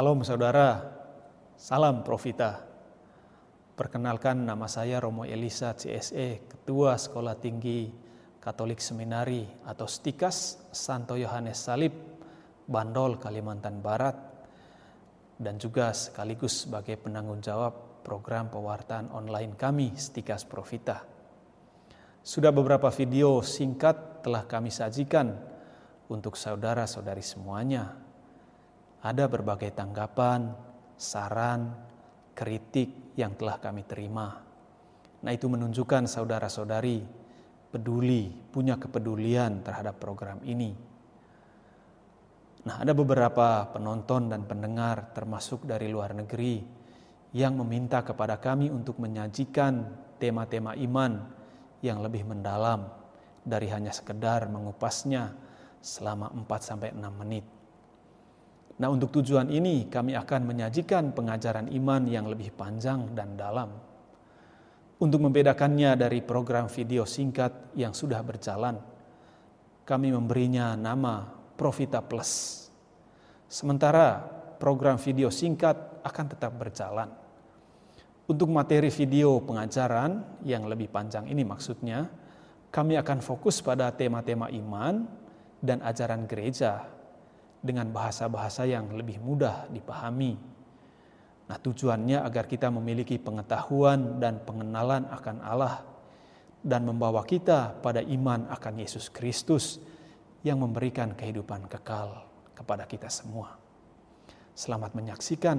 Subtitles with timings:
[0.00, 0.80] Shalom saudara,
[1.60, 2.64] salam Profita.
[3.76, 7.92] Perkenalkan nama saya Romo Elisa CSE, Ketua Sekolah Tinggi
[8.40, 11.92] Katolik Seminari atau Stikas Santo Yohanes Salib,
[12.64, 14.16] Bandol, Kalimantan Barat,
[15.36, 21.04] dan juga sekaligus sebagai penanggung jawab program pewartaan online kami Stikas Profita.
[22.24, 25.36] Sudah beberapa video singkat telah kami sajikan
[26.08, 28.08] untuk saudara-saudari semuanya.
[29.00, 30.52] Ada berbagai tanggapan,
[31.00, 31.72] saran,
[32.36, 34.40] kritik yang telah kami terima.
[35.20, 37.04] Nah, itu menunjukkan saudara-saudari
[37.70, 40.72] peduli, punya kepedulian terhadap program ini.
[42.60, 46.60] Nah, ada beberapa penonton dan pendengar, termasuk dari luar negeri,
[47.32, 49.86] yang meminta kepada kami untuk menyajikan
[50.18, 51.24] tema-tema iman
[51.80, 52.90] yang lebih mendalam
[53.40, 55.32] dari hanya sekedar mengupasnya
[55.80, 57.59] selama 4 6 menit.
[58.80, 63.76] Nah, untuk tujuan ini kami akan menyajikan pengajaran iman yang lebih panjang dan dalam.
[65.04, 68.80] Untuk membedakannya dari program video singkat yang sudah berjalan,
[69.84, 71.28] kami memberinya nama
[71.60, 72.64] Profita Plus.
[73.52, 74.24] Sementara
[74.56, 77.12] program video singkat akan tetap berjalan.
[78.24, 82.08] Untuk materi video pengajaran yang lebih panjang ini maksudnya,
[82.72, 85.04] kami akan fokus pada tema-tema iman
[85.60, 86.99] dan ajaran gereja
[87.60, 90.36] dengan bahasa-bahasa yang lebih mudah dipahami.
[91.46, 95.84] Nah, tujuannya agar kita memiliki pengetahuan dan pengenalan akan Allah
[96.60, 99.80] dan membawa kita pada iman akan Yesus Kristus
[100.40, 102.24] yang memberikan kehidupan kekal
[102.56, 103.56] kepada kita semua.
[104.56, 105.58] Selamat menyaksikan,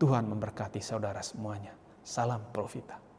[0.00, 1.76] Tuhan memberkati saudara semuanya.
[2.00, 3.09] Salam Profita.